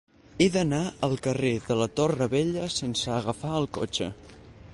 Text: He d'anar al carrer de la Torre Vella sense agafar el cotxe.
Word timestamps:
He 0.43 0.45
d'anar 0.55 0.79
al 1.07 1.13
carrer 1.27 1.51
de 1.67 1.77
la 1.81 1.89
Torre 2.01 2.29
Vella 2.33 2.67
sense 2.81 3.15
agafar 3.19 3.53
el 3.61 3.71
cotxe. 3.79 4.11